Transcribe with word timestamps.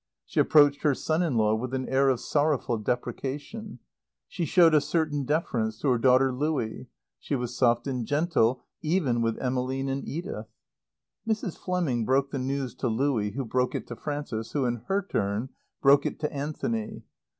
She 0.25 0.39
approached 0.39 0.81
her 0.81 0.95
son 0.95 1.21
in 1.21 1.37
law 1.37 1.53
with 1.53 1.75
an 1.75 1.87
air 1.87 2.09
of 2.09 2.19
sorrowful 2.19 2.79
deprecation; 2.79 3.77
she 4.27 4.45
showed 4.45 4.73
a 4.73 4.81
certain 4.81 5.25
deference 5.25 5.77
to 5.77 5.89
her 5.89 5.99
daughter 5.99 6.33
Louie; 6.33 6.87
she 7.19 7.35
was 7.35 7.55
soft 7.55 7.85
and 7.85 8.03
gentle 8.03 8.63
even 8.81 9.21
with 9.21 9.37
Emmeline 9.39 9.89
and 9.89 10.03
Edith. 10.03 10.47
Mrs. 11.29 11.55
Fleming 11.55 12.03
broke 12.03 12.31
the 12.31 12.39
news 12.39 12.73
to 12.77 12.87
Louie 12.87 13.33
who 13.33 13.45
broke 13.45 13.75
it 13.75 13.85
to 13.89 13.95
Frances 13.95 14.53
who 14.53 14.65
in 14.65 14.77
her 14.87 15.05
turn 15.07 15.49
broke 15.83 16.07
it 16.07 16.19
to 16.21 16.33
Anthony. 16.33 17.03